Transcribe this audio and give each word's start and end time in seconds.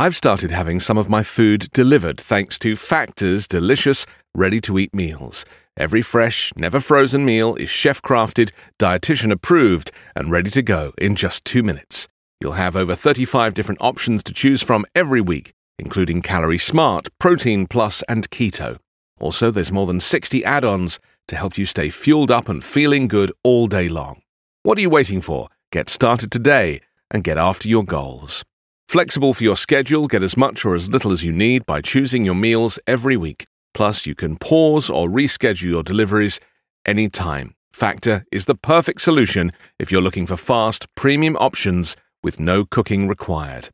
I've 0.00 0.16
started 0.16 0.50
having 0.50 0.80
some 0.80 0.96
of 0.96 1.10
my 1.10 1.22
food 1.22 1.70
delivered 1.74 2.18
thanks 2.18 2.58
to 2.60 2.74
Factor's 2.74 3.46
delicious, 3.46 4.06
ready 4.34 4.58
to 4.62 4.78
eat 4.78 4.94
meals. 4.94 5.44
Every 5.76 6.00
fresh, 6.00 6.54
never 6.56 6.80
frozen 6.80 7.22
meal 7.22 7.54
is 7.56 7.68
chef 7.68 8.00
crafted, 8.00 8.50
dietitian 8.78 9.30
approved, 9.30 9.90
and 10.16 10.30
ready 10.30 10.48
to 10.52 10.62
go 10.62 10.94
in 10.96 11.16
just 11.16 11.44
two 11.44 11.62
minutes. 11.62 12.08
You'll 12.40 12.52
have 12.52 12.76
over 12.76 12.94
35 12.94 13.52
different 13.52 13.82
options 13.82 14.22
to 14.22 14.32
choose 14.32 14.62
from 14.62 14.86
every 14.94 15.20
week, 15.20 15.52
including 15.78 16.22
Calorie 16.22 16.56
Smart, 16.56 17.10
Protein 17.18 17.66
Plus, 17.66 18.02
and 18.08 18.30
Keto. 18.30 18.78
Also, 19.20 19.50
there's 19.50 19.70
more 19.70 19.86
than 19.86 20.00
60 20.00 20.42
add 20.46 20.64
ons 20.64 20.98
to 21.28 21.36
help 21.36 21.58
you 21.58 21.66
stay 21.66 21.90
fueled 21.90 22.30
up 22.30 22.48
and 22.48 22.64
feeling 22.64 23.06
good 23.06 23.32
all 23.44 23.66
day 23.66 23.86
long. 23.90 24.22
What 24.62 24.78
are 24.78 24.80
you 24.80 24.88
waiting 24.88 25.20
for? 25.20 25.48
Get 25.72 25.90
started 25.90 26.30
today 26.30 26.80
and 27.10 27.22
get 27.22 27.36
after 27.36 27.68
your 27.68 27.84
goals. 27.84 28.46
Flexible 28.90 29.34
for 29.34 29.44
your 29.44 29.56
schedule, 29.56 30.08
get 30.08 30.20
as 30.20 30.36
much 30.36 30.64
or 30.64 30.74
as 30.74 30.90
little 30.90 31.12
as 31.12 31.22
you 31.22 31.30
need 31.30 31.64
by 31.64 31.80
choosing 31.80 32.24
your 32.24 32.34
meals 32.34 32.76
every 32.88 33.16
week. 33.16 33.46
Plus, 33.72 34.04
you 34.04 34.16
can 34.16 34.34
pause 34.34 34.90
or 34.90 35.08
reschedule 35.08 35.70
your 35.70 35.84
deliveries 35.84 36.40
anytime. 36.84 37.54
Factor 37.72 38.24
is 38.32 38.46
the 38.46 38.56
perfect 38.56 39.00
solution 39.00 39.52
if 39.78 39.92
you're 39.92 40.00
looking 40.00 40.26
for 40.26 40.36
fast, 40.36 40.92
premium 40.96 41.36
options 41.36 41.96
with 42.24 42.40
no 42.40 42.64
cooking 42.64 43.06
required. 43.06 43.68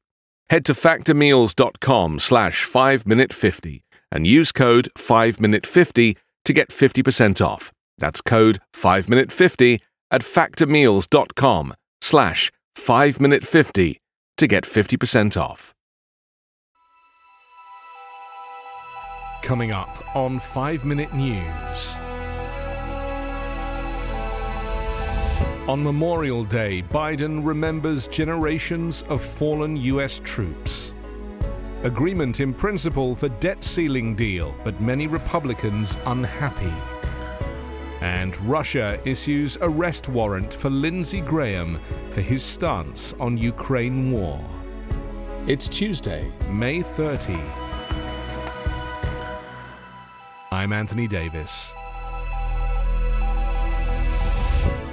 Head 0.50 0.66
to 0.66 0.74
factormeals.com 0.74 2.18
slash 2.18 2.66
5minute50 2.66 3.80
and 4.12 4.26
use 4.26 4.52
code 4.52 4.90
5minute50 4.98 6.14
to 6.44 6.52
get 6.52 6.68
50% 6.68 7.40
off. 7.40 7.72
That's 7.96 8.20
code 8.20 8.58
5minute50 8.74 9.80
at 10.10 10.20
factormeals.com 10.20 11.74
slash 12.02 12.52
5minute50 12.76 13.96
to 14.36 14.46
get 14.46 14.64
50% 14.64 15.36
off. 15.40 15.72
Coming 19.42 19.72
up 19.72 20.16
on 20.16 20.38
5 20.38 20.84
Minute 20.84 21.14
News. 21.14 21.98
On 25.68 25.82
Memorial 25.82 26.44
Day, 26.44 26.82
Biden 26.90 27.44
remembers 27.44 28.06
generations 28.06 29.02
of 29.08 29.20
fallen 29.20 29.76
US 29.76 30.20
troops. 30.24 30.94
Agreement 31.82 32.40
in 32.40 32.54
principle 32.54 33.14
for 33.14 33.28
debt 33.40 33.64
ceiling 33.64 34.14
deal, 34.14 34.54
but 34.62 34.80
many 34.80 35.06
Republicans 35.06 35.98
unhappy. 36.06 36.95
And 38.00 38.36
Russia 38.42 39.00
issues 39.04 39.56
arrest 39.60 40.08
warrant 40.08 40.52
for 40.52 40.70
Lindsey 40.70 41.20
Graham 41.20 41.80
for 42.10 42.20
his 42.20 42.42
stance 42.42 43.14
on 43.18 43.36
Ukraine 43.36 44.10
war. 44.10 44.44
It's 45.46 45.68
Tuesday, 45.68 46.32
May 46.50 46.82
30. 46.82 47.38
I'm 50.52 50.72
Anthony 50.72 51.06
Davis. 51.06 51.75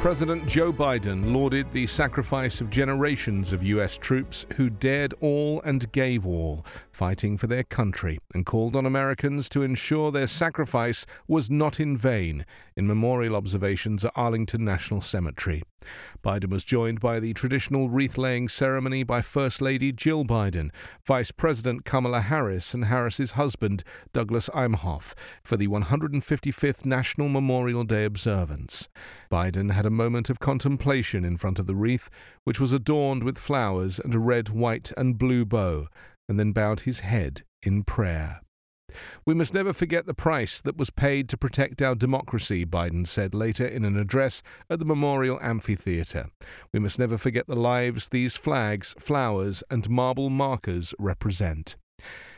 President 0.04 0.46
Joe 0.48 0.74
Biden 0.74 1.34
lauded 1.34 1.72
the 1.72 1.88
sacrifice 1.88 2.60
of 2.60 2.70
generations 2.70 3.54
of 3.54 3.64
U.S. 3.64 3.98
troops 3.98 4.46
who 4.58 4.70
dared 4.70 5.14
all 5.22 5.62
and 5.62 5.90
gave 5.94 6.26
all, 6.26 6.66
fighting 6.92 7.38
for 7.38 7.48
their 7.48 7.64
country, 7.64 8.20
and 8.34 8.46
called 8.46 8.76
on 8.76 8.86
Americans 8.86 9.48
to 9.48 9.62
ensure 9.62 10.12
their 10.12 10.28
sacrifice 10.28 11.06
was 11.26 11.50
not 11.50 11.80
in 11.80 11.96
vain 11.96 12.46
in 12.76 12.86
memorial 12.86 13.34
observations 13.34 14.04
at 14.04 14.12
Arlington 14.14 14.66
National 14.66 15.00
Cemetery. 15.00 15.64
Biden 16.24 16.50
was 16.50 16.64
joined 16.64 17.00
by 17.00 17.20
the 17.20 17.34
traditional 17.34 17.90
wreath 17.90 18.18
laying 18.18 18.48
ceremony 18.48 19.04
by 19.04 19.22
First 19.22 19.62
Lady 19.62 19.92
Jill 19.92 20.24
Biden, 20.24 20.70
Vice 21.06 21.32
President 21.32 21.86
Kamala 21.86 22.22
Harris, 22.22 22.74
and 22.74 22.86
Harris's 22.86 23.34
husband, 23.34 23.84
Douglas 24.14 24.50
Emhoff, 24.50 25.14
for 25.44 25.58
the 25.58 25.68
155th 25.68 26.86
National 26.86 27.28
Memorial 27.28 27.84
Day 27.84 28.06
observance. 28.06 28.90
Biden 29.32 29.72
had 29.72 29.86
a 29.86 29.90
moment 29.94 30.30
of 30.30 30.40
contemplation 30.40 31.24
in 31.24 31.38
front 31.38 31.60
of 31.60 31.68
the 31.68 31.76
wreath, 31.76 32.10
which 32.44 32.60
was 32.60 32.74
adorned 32.74 33.24
with 33.24 33.38
flowers 33.38 34.00
and 34.00 34.14
a 34.14 34.20
red, 34.20 34.50
white, 34.50 34.92
and 34.98 35.18
blue 35.18 35.46
bow, 35.46 35.88
and 36.28 36.40
then 36.40 36.52
bowed 36.52 36.82
his 36.82 37.02
head 37.02 37.44
in 37.62 37.84
prayer. 37.84 38.42
We 39.26 39.34
must 39.34 39.54
never 39.54 39.74
forget 39.74 40.06
the 40.06 40.14
price 40.14 40.62
that 40.62 40.78
was 40.78 40.90
paid 40.90 41.28
to 41.30 41.38
protect 41.38 41.82
our 41.82 41.96
democracy, 41.96 42.66
Biden 42.66 43.08
said 43.08 43.34
later 43.34 43.66
in 43.66 43.86
an 43.86 43.98
address 43.98 44.44
at 44.70 44.80
the 44.80 44.86
Memorial 44.86 45.40
Amphitheater. 45.42 46.26
We 46.72 46.80
must 46.80 47.00
never 47.00 47.18
forget 47.18 47.48
the 47.48 47.56
lives 47.56 48.10
these 48.10 48.38
flags, 48.38 48.94
flowers, 49.00 49.64
and 49.70 49.90
marble 49.90 50.30
markers 50.30 50.94
represent. 51.00 51.76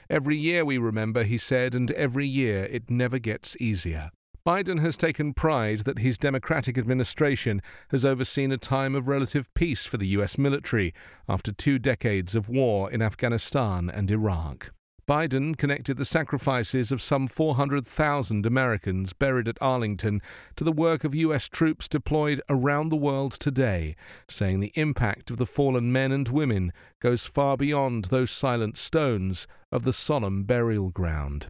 Every 0.09 0.37
year 0.37 0.63
we 0.63 0.77
remember, 0.77 1.23
he 1.23 1.37
said, 1.37 1.73
and 1.73 1.91
every 1.91 2.27
year 2.27 2.67
it 2.71 2.89
never 2.89 3.19
gets 3.19 3.57
easier. 3.59 4.11
Biden 4.45 4.79
has 4.79 4.95
taken 4.95 5.33
pride 5.33 5.79
that 5.79 5.97
his 5.97 6.19
Democratic 6.19 6.77
administration 6.77 7.63
has 7.89 8.05
overseen 8.05 8.51
a 8.51 8.59
time 8.59 8.93
of 8.93 9.07
relative 9.07 9.51
peace 9.55 9.87
for 9.87 9.97
the 9.97 10.05
U.S. 10.09 10.37
military 10.37 10.93
after 11.27 11.51
two 11.51 11.79
decades 11.79 12.35
of 12.35 12.47
war 12.47 12.91
in 12.91 13.01
Afghanistan 13.01 13.89
and 13.89 14.11
Iraq. 14.11 14.69
Biden 15.07 15.57
connected 15.57 15.97
the 15.97 16.05
sacrifices 16.05 16.91
of 16.91 17.01
some 17.01 17.27
400,000 17.27 18.45
Americans 18.45 19.13
buried 19.13 19.47
at 19.47 19.57
Arlington 19.61 20.21
to 20.55 20.63
the 20.63 20.71
work 20.71 21.03
of 21.03 21.15
U.S. 21.15 21.49
troops 21.49 21.89
deployed 21.89 22.39
around 22.47 22.89
the 22.89 22.95
world 22.95 23.31
today, 23.31 23.95
saying 24.27 24.59
the 24.59 24.73
impact 24.75 25.31
of 25.31 25.37
the 25.37 25.47
fallen 25.47 25.91
men 25.91 26.11
and 26.11 26.29
women 26.29 26.71
goes 26.99 27.25
far 27.25 27.57
beyond 27.57 28.05
those 28.05 28.29
silent 28.29 28.77
stones 28.77 29.47
of 29.71 29.85
the 29.85 29.93
solemn 29.93 30.43
burial 30.43 30.91
ground. 30.91 31.47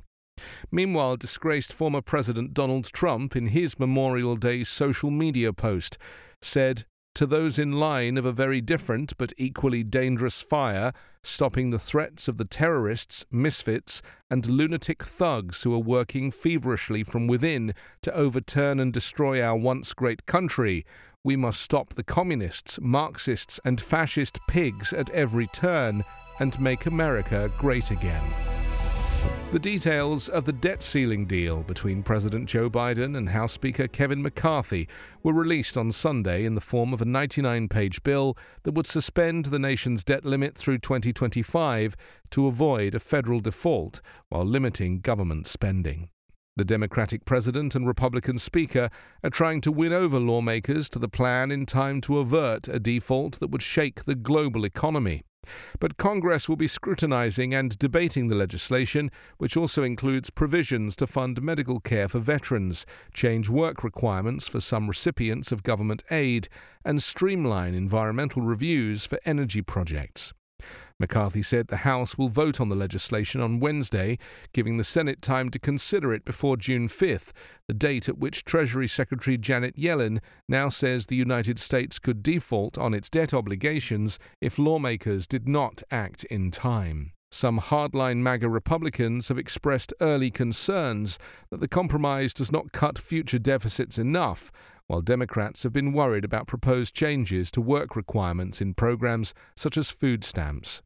Meanwhile, 0.72 1.18
disgraced 1.18 1.74
former 1.74 2.02
President 2.02 2.54
Donald 2.54 2.86
Trump, 2.86 3.36
in 3.36 3.48
his 3.48 3.80
Memorial 3.80 4.36
Day 4.36 4.64
social 4.64 5.12
media 5.12 5.54
post, 5.54 5.98
said, 6.42 6.84
To 7.16 7.26
those 7.26 7.60
in 7.60 7.74
line 7.74 8.18
of 8.18 8.26
a 8.26 8.32
very 8.32 8.62
different 8.62 9.18
but 9.18 9.34
equally 9.38 9.84
dangerous 9.84 10.42
fire, 10.42 10.92
stopping 11.24 11.70
the 11.72 11.80
threats 11.80 12.28
of 12.28 12.38
the 12.38 12.46
terrorists, 12.46 13.26
misfits, 13.32 14.02
and 14.30 14.48
lunatic 14.48 15.04
thugs 15.04 15.64
who 15.64 15.74
are 15.74 15.80
working 15.80 16.32
feverishly 16.32 17.04
from 17.04 17.28
within 17.28 17.74
to 18.02 18.14
overturn 18.14 18.80
and 18.80 18.94
destroy 18.94 19.42
our 19.42 19.58
once 19.58 19.94
great 19.94 20.26
country, 20.26 20.86
we 21.24 21.36
must 21.36 21.60
stop 21.60 21.96
the 21.96 22.04
communists, 22.04 22.80
Marxists, 22.80 23.60
and 23.66 23.82
fascist 23.82 24.40
pigs 24.48 24.94
at 24.94 25.10
every 25.10 25.48
turn 25.48 26.04
and 26.40 26.60
make 26.60 26.86
America 26.86 27.52
great 27.58 27.90
again. 27.90 28.55
The 29.56 29.60
details 29.60 30.28
of 30.28 30.44
the 30.44 30.52
debt 30.52 30.84
ceiling 30.84 31.28
deal 31.28 31.64
between 31.64 32.04
President 32.04 32.50
Joe 32.50 32.70
Biden 32.70 33.16
and 33.16 33.30
House 33.30 33.54
Speaker 33.54 33.88
Kevin 33.88 34.22
McCarthy 34.22 34.86
were 35.24 35.32
released 35.32 35.78
on 35.78 35.94
Sunday 35.94 36.44
in 36.44 36.56
the 36.56 36.60
form 36.60 36.92
of 36.92 37.02
a 37.02 37.06
99 37.06 37.70
page 37.70 38.04
bill 38.04 38.38
that 38.64 38.74
would 38.74 38.86
suspend 38.86 39.46
the 39.46 39.58
nation's 39.58 40.04
debt 40.04 40.26
limit 40.26 40.58
through 40.58 40.80
2025 40.80 41.96
to 42.32 42.48
avoid 42.48 42.96
a 42.96 43.00
federal 43.00 43.40
default 43.40 44.02
while 44.28 44.44
limiting 44.44 45.00
government 45.00 45.48
spending. 45.48 46.10
The 46.58 46.66
Democratic 46.66 47.24
president 47.24 47.76
and 47.76 47.88
Republican 47.88 48.38
speaker 48.38 48.90
are 49.24 49.30
trying 49.30 49.62
to 49.62 49.72
win 49.72 49.94
over 49.94 50.20
lawmakers 50.20 50.90
to 50.90 51.00
the 51.00 51.08
plan 51.08 51.50
in 51.50 51.66
time 51.66 52.02
to 52.02 52.18
avert 52.18 52.68
a 52.68 52.78
default 52.78 53.40
that 53.40 53.52
would 53.52 53.64
shake 53.64 54.04
the 54.04 54.16
global 54.16 54.66
economy. 54.66 55.24
But 55.80 55.98
Congress 55.98 56.48
will 56.48 56.56
be 56.56 56.68
scrutinizing 56.68 57.54
and 57.54 57.78
debating 57.78 58.28
the 58.28 58.36
legislation, 58.36 59.12
which 59.38 59.58
also 59.58 59.84
includes 59.84 60.30
provisions 60.30 60.96
to 60.98 61.08
fund 61.08 61.42
medical 61.42 61.80
care 61.80 62.08
for 62.08 62.20
veterans, 62.20 62.86
change 63.14 63.50
work 63.50 63.84
requirements 63.84 64.48
for 64.48 64.60
some 64.60 64.88
recipients 64.88 65.52
of 65.52 65.64
government 65.64 66.04
aid, 66.12 66.48
and 66.84 67.02
streamline 67.02 67.74
environmental 67.74 68.42
reviews 68.42 69.06
for 69.06 69.20
energy 69.26 69.62
projects. 69.62 70.34
McCarthy 71.00 71.42
said 71.42 71.68
the 71.68 71.78
House 71.78 72.18
will 72.18 72.30
vote 72.30 72.62
on 72.62 72.70
the 72.70 72.76
legislation 72.76 73.42
on 73.42 73.60
Wednesday, 73.60 74.18
giving 74.54 74.78
the 74.78 74.84
Senate 74.84 75.22
time 75.22 75.50
to 75.50 75.60
consider 75.60 76.14
it 76.14 76.24
before 76.24 76.56
June 76.56 76.88
5th, 76.88 77.32
the 77.68 77.74
date 77.74 78.08
at 78.08 78.18
which 78.18 78.46
Treasury 78.46 78.88
Secretary 78.88 79.38
Janet 79.38 79.76
Yellen 79.76 80.20
now 80.48 80.70
says 80.70 81.06
the 81.06 81.16
United 81.16 81.60
States 81.60 82.00
could 82.00 82.24
default 82.24 82.78
on 82.78 82.94
its 82.94 83.10
debt 83.10 83.34
obligations 83.34 84.20
if 84.40 84.58
lawmakers 84.58 85.28
did 85.28 85.50
not 85.50 85.84
act 85.92 86.24
in 86.26 86.50
time. 86.50 87.12
Some 87.30 87.60
hardline 87.60 88.20
MAGA 88.20 88.48
Republicans 88.48 89.28
have 89.28 89.38
expressed 89.38 89.94
early 90.00 90.32
concerns 90.32 91.20
that 91.50 91.60
the 91.60 91.68
compromise 91.68 92.34
does 92.34 92.54
not 92.54 92.72
cut 92.72 92.98
future 92.98 93.40
deficits 93.40 93.98
enough, 93.98 94.50
while 94.88 95.02
Democrats 95.02 95.64
have 95.64 95.74
been 95.74 95.92
worried 95.92 96.24
about 96.24 96.48
proposed 96.48 96.96
changes 96.96 97.52
to 97.52 97.60
work 97.60 97.98
requirements 97.98 98.62
in 98.62 98.74
programs 98.74 99.34
such 99.58 99.78
as 99.78 99.92
food 99.92 100.24
stamps. 100.24 100.82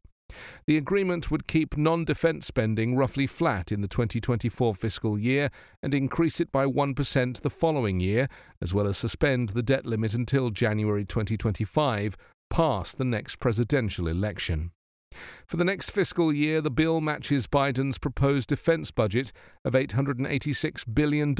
The 0.66 0.76
agreement 0.76 1.30
would 1.30 1.46
keep 1.46 1.76
non 1.76 2.04
defence 2.04 2.46
spending 2.46 2.96
roughly 2.96 3.26
flat 3.26 3.72
in 3.72 3.80
the 3.80 3.88
2024 3.88 4.74
fiscal 4.74 5.18
year 5.18 5.50
and 5.82 5.94
increase 5.94 6.40
it 6.40 6.52
by 6.52 6.66
1% 6.66 7.40
the 7.40 7.50
following 7.50 8.00
year, 8.00 8.28
as 8.60 8.74
well 8.74 8.86
as 8.86 8.98
suspend 8.98 9.50
the 9.50 9.62
debt 9.62 9.86
limit 9.86 10.14
until 10.14 10.50
January 10.50 11.04
2025, 11.04 12.16
past 12.50 12.98
the 12.98 13.04
next 13.04 13.36
presidential 13.36 14.08
election. 14.08 14.72
For 15.46 15.56
the 15.56 15.64
next 15.64 15.90
fiscal 15.90 16.32
year, 16.32 16.60
the 16.60 16.70
bill 16.70 17.00
matches 17.00 17.46
Biden's 17.46 17.98
proposed 17.98 18.48
defense 18.48 18.90
budget 18.90 19.32
of 19.64 19.74
$886 19.74 20.94
billion 20.94 21.30
and 21.30 21.36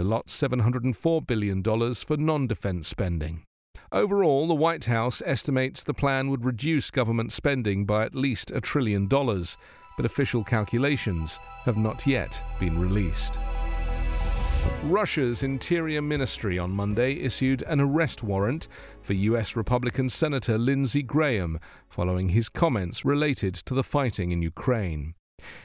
allots 0.00 0.32
$704 0.32 1.26
billion 1.26 1.62
for 1.94 2.16
non 2.16 2.46
defense 2.46 2.88
spending. 2.88 3.44
Overall, 3.92 4.46
the 4.46 4.54
White 4.54 4.84
House 4.84 5.20
estimates 5.26 5.82
the 5.82 5.92
plan 5.92 6.30
would 6.30 6.44
reduce 6.44 6.92
government 6.92 7.32
spending 7.32 7.84
by 7.84 8.04
at 8.04 8.14
least 8.14 8.52
a 8.52 8.60
trillion 8.60 9.08
dollars, 9.08 9.56
but 9.96 10.06
official 10.06 10.44
calculations 10.44 11.40
have 11.64 11.76
not 11.76 12.06
yet 12.06 12.40
been 12.60 12.78
released. 12.78 13.40
Russia's 14.84 15.42
Interior 15.42 16.02
Ministry 16.02 16.56
on 16.56 16.70
Monday 16.70 17.14
issued 17.14 17.62
an 17.64 17.80
arrest 17.80 18.22
warrant 18.22 18.68
for 19.02 19.14
US 19.14 19.56
Republican 19.56 20.08
Senator 20.08 20.56
Lindsey 20.56 21.02
Graham 21.02 21.58
following 21.88 22.28
his 22.28 22.48
comments 22.48 23.04
related 23.04 23.54
to 23.54 23.74
the 23.74 23.82
fighting 23.82 24.30
in 24.30 24.40
Ukraine. 24.40 25.14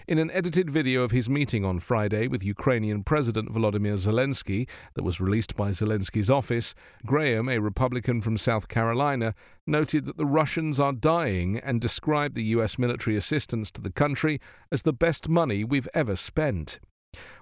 In 0.07 0.17
an 0.17 0.31
edited 0.31 0.69
video 0.69 1.03
of 1.03 1.11
his 1.11 1.29
meeting 1.29 1.65
on 1.65 1.79
Friday 1.79 2.27
with 2.27 2.43
Ukrainian 2.43 3.03
President 3.03 3.49
Volodymyr 3.51 3.97
Zelensky 3.97 4.67
that 4.93 5.03
was 5.03 5.21
released 5.21 5.55
by 5.55 5.69
Zelensky's 5.69 6.29
office, 6.29 6.75
Graham, 7.05 7.49
a 7.49 7.59
Republican 7.59 8.19
from 8.21 8.37
South 8.37 8.67
Carolina, 8.67 9.33
noted 9.65 10.05
that 10.05 10.17
the 10.17 10.25
Russians 10.25 10.79
are 10.79 10.93
dying 10.93 11.57
and 11.57 11.81
described 11.81 12.35
the 12.35 12.43
US 12.55 12.77
military 12.77 13.15
assistance 13.15 13.71
to 13.71 13.81
the 13.81 13.91
country 13.91 14.39
as 14.71 14.83
the 14.83 14.93
best 14.93 15.29
money 15.29 15.63
we've 15.63 15.89
ever 15.93 16.15
spent. 16.15 16.79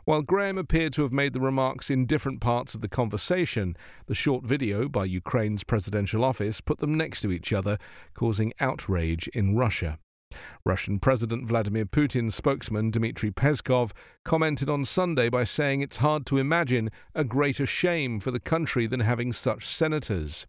While 0.06 0.22
Graham 0.22 0.58
appeared 0.58 0.94
to 0.94 1.04
have 1.04 1.12
made 1.12 1.34
the 1.34 1.40
remarks 1.40 1.90
in 1.90 2.06
different 2.06 2.42
parts 2.42 2.76
of 2.76 2.82
the 2.82 2.90
conversation, 2.90 3.76
the 4.06 4.14
short 4.14 4.46
video 4.46 4.90
by 4.90 5.06
Ukraine's 5.06 5.64
presidential 5.64 6.24
office 6.24 6.62
put 6.62 6.80
them 6.80 6.96
next 6.96 7.22
to 7.22 7.32
each 7.32 7.54
other, 7.54 7.78
causing 8.14 8.54
outrage 8.60 9.28
in 9.30 9.56
Russia. 9.56 10.00
Russian 10.66 11.00
President 11.00 11.48
Vladimir 11.48 11.86
Putin's 11.86 12.36
spokesman 12.36 12.90
Dmitry 12.90 13.32
Peskov 13.32 13.92
commented 14.24 14.70
on 14.70 14.86
Sunday 14.86 15.30
by 15.30 15.44
saying 15.44 15.82
it's 15.82 15.98
hard 15.98 16.26
to 16.28 16.38
imagine 16.38 16.90
a 17.14 17.24
greater 17.24 17.66
shame 17.66 18.20
for 18.20 18.32
the 18.32 18.40
country 18.40 18.88
than 18.88 19.02
having 19.02 19.34
such 19.34 19.66
senators. 19.66 20.48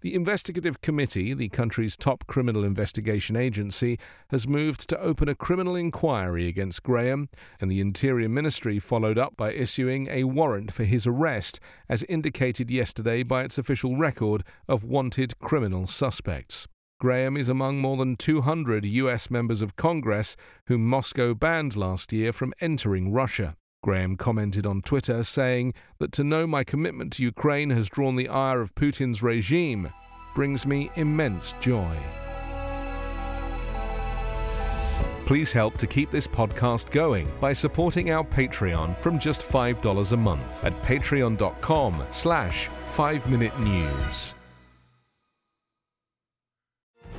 The 0.00 0.14
investigative 0.14 0.80
committee, 0.80 1.32
the 1.32 1.48
country's 1.48 1.96
top 1.96 2.26
criminal 2.26 2.64
investigation 2.64 3.36
agency, 3.36 3.98
has 4.28 4.46
moved 4.46 4.88
to 4.88 5.00
open 5.00 5.28
a 5.28 5.34
criminal 5.34 5.76
inquiry 5.76 6.46
against 6.46 6.82
Graham, 6.82 7.28
and 7.60 7.70
the 7.70 7.80
Interior 7.80 8.28
Ministry 8.28 8.78
followed 8.78 9.18
up 9.18 9.36
by 9.36 9.52
issuing 9.52 10.08
a 10.08 10.24
warrant 10.24 10.72
for 10.72 10.84
his 10.84 11.06
arrest, 11.06 11.60
as 11.88 12.02
indicated 12.04 12.70
yesterday 12.70 13.22
by 13.22 13.44
its 13.44 13.56
official 13.56 13.96
record 13.96 14.42
of 14.68 14.84
wanted 14.84 15.38
criminal 15.38 15.86
suspects. 15.86 16.68
Graham 17.04 17.36
is 17.36 17.50
among 17.50 17.82
more 17.82 17.98
than 17.98 18.16
200 18.16 18.86
US 18.86 19.30
members 19.30 19.60
of 19.60 19.76
Congress 19.76 20.38
whom 20.68 20.88
Moscow 20.88 21.34
banned 21.34 21.76
last 21.76 22.14
year 22.14 22.32
from 22.32 22.54
entering 22.62 23.12
Russia. 23.12 23.58
Graham 23.82 24.16
commented 24.16 24.66
on 24.66 24.80
Twitter 24.80 25.22
saying 25.22 25.74
that 25.98 26.12
to 26.12 26.24
know 26.24 26.46
my 26.46 26.64
commitment 26.64 27.12
to 27.12 27.22
Ukraine 27.22 27.68
has 27.68 27.90
drawn 27.90 28.16
the 28.16 28.30
ire 28.30 28.62
of 28.62 28.74
Putin's 28.74 29.22
regime 29.22 29.90
brings 30.34 30.66
me 30.66 30.90
immense 30.96 31.52
joy. 31.60 31.94
Please 35.26 35.52
help 35.52 35.76
to 35.76 35.86
keep 35.86 36.08
this 36.08 36.26
podcast 36.26 36.90
going 36.90 37.30
by 37.38 37.52
supporting 37.52 38.12
our 38.12 38.24
Patreon 38.24 38.98
from 39.02 39.18
just 39.18 39.42
$5 39.42 40.12
a 40.12 40.16
month 40.16 40.64
at 40.64 40.72
patreon.com 40.80 42.02
slash 42.08 42.70
5-Minute 42.86 43.60
News. 43.60 44.34